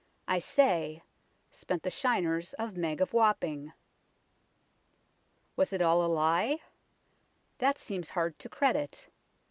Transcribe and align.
I 0.27 0.39
say; 0.39 1.03
Spent 1.51 1.83
the 1.83 1.91
shiners 1.91 2.53
of 2.53 2.75
Meg 2.75 3.01
of 3.01 3.13
Wapping." 3.13 3.71
Was 5.55 5.73
it 5.73 5.81
all 5.83 6.03
a 6.03 6.09
lie? 6.11 6.57
That 7.59 7.77
seems 7.77 8.09
hard 8.09 8.39
to 8.39 8.49
credit. 8.49 9.09